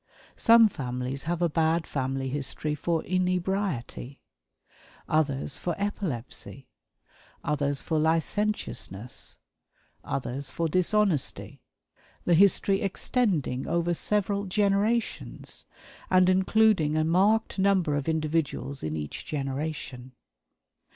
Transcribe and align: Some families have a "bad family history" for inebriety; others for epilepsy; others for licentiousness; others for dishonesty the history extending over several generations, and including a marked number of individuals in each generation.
Some 0.35 0.67
families 0.67 1.25
have 1.29 1.43
a 1.43 1.47
"bad 1.47 1.85
family 1.85 2.27
history" 2.27 2.73
for 2.73 3.03
inebriety; 3.03 4.19
others 5.07 5.57
for 5.57 5.75
epilepsy; 5.77 6.67
others 7.43 7.83
for 7.83 7.99
licentiousness; 7.99 9.37
others 10.03 10.49
for 10.49 10.67
dishonesty 10.67 11.61
the 12.25 12.33
history 12.33 12.81
extending 12.81 13.67
over 13.67 13.93
several 13.93 14.45
generations, 14.45 15.65
and 16.09 16.29
including 16.29 16.97
a 16.97 17.03
marked 17.05 17.59
number 17.59 17.95
of 17.95 18.09
individuals 18.09 18.81
in 18.81 18.97
each 18.97 19.23
generation. 19.23 20.13